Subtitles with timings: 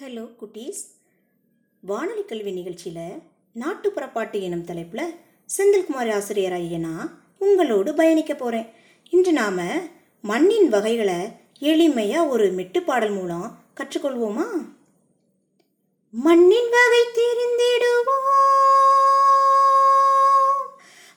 [0.00, 0.80] Hello குட்டீஸ்.
[1.80, 5.14] வானொலி கல்வி நிகழ்ச்சியில் நாட்டுப்புற பாட்டு எனும் தலைப்பில்
[5.56, 8.70] செந்தில்குமார் ஆசிரியர் ஐயனா உங்களோடு பயணிக்க போகிறேன்
[9.10, 9.58] இன்று நாம்
[10.22, 11.18] மண்ணின் வகைகளை
[11.60, 14.46] எளிமையாக ஒரு மெட்டு பாடல் மூலம் கற்றுக்கொள்வோமா?
[16.10, 18.16] மண்ணின் வகை தெரிந்திடுவோம்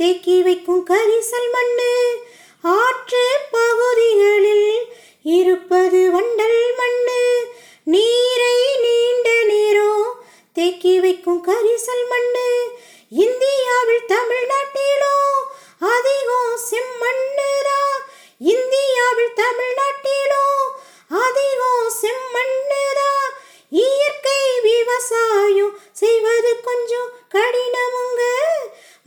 [0.00, 1.94] தேக்கி வைக்கும் கரிசல் மண்ணு.
[2.62, 4.92] ஆற்று பகுதிகளில்
[5.22, 7.22] இருப்பது வண்டல் மண்ணு.
[7.84, 12.48] நீரை நீண்ட நேரம் தேக்கி வைக்கும் கரிசல் மண்ணு.
[13.10, 15.16] இந்தியாவில் தமிழ்நாட்டிலோ
[15.78, 17.98] அதிகம் செம்மண்ணுதான்
[18.38, 20.46] இந்தியாவில் தமிழ்நாட்டிலோ
[21.08, 23.28] அதிகம் செம்மண்ணுதான்
[23.70, 25.74] இயற்கை விவசாயம்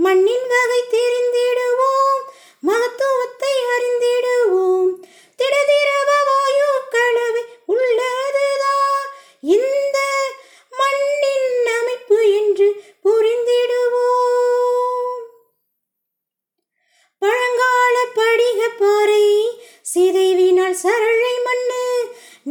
[0.05, 2.21] மண்ணின் வகை தெரிந்திடுவோம்
[2.67, 4.91] மகத்துவத்தை அறிந்திடுவோம்.
[5.39, 9.09] திடதிரவ வாயு கலவை உள்ளதுதான்
[9.55, 9.97] இந்த
[10.79, 12.67] மண்ணின் அமைப்பு என்று
[13.03, 14.41] புரிந்திடுவோம்.
[17.21, 19.25] பழங்கால படிக பாறை
[19.93, 21.83] சிதைவினால் சரளை மண்ணு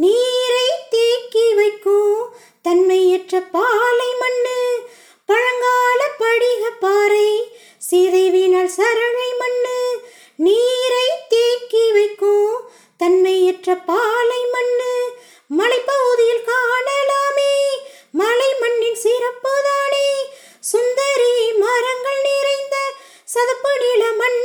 [0.03, 2.31] நீரை தேக்கி வைக்கும்
[2.63, 3.92] தன்மையற்ற பா
[13.73, 14.95] என்ற பாலை மண்ணு
[15.59, 17.53] மலைப்பகுதியில் காணலாமே.
[18.13, 20.09] மலை மண்ணின் சிறப்புதானே.
[20.61, 22.77] சுந்தரி மரங்கள் நிறைந்த
[23.25, 24.41] சதுப்பு நில மண்